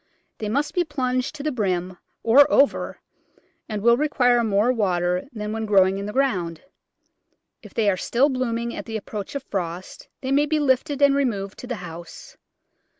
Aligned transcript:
They 0.39 0.49
must 0.49 0.73
be 0.73 0.83
plunged 0.83 1.35
to 1.35 1.43
the 1.43 1.51
brim, 1.51 1.95
or 2.23 2.51
over, 2.51 2.97
and 3.69 3.83
will 3.83 3.97
require 3.97 4.43
more 4.43 4.71
water 4.71 5.29
than 5.31 5.51
when 5.53 5.67
growing 5.67 5.99
in 5.99 6.07
the 6.07 6.11
ground. 6.11 6.61
If 7.61 7.75
they 7.75 7.87
are 7.87 7.97
still 7.97 8.27
blooming 8.27 8.75
at 8.75 8.85
the 8.85 8.97
approach 8.97 9.35
of 9.35 9.43
frost 9.43 10.07
they 10.21 10.31
may 10.31 10.47
be 10.47 10.59
lifted 10.59 11.03
and 11.03 11.13
removed 11.13 11.59
to 11.59 11.67
the 11.67 11.75
house. 11.85 12.35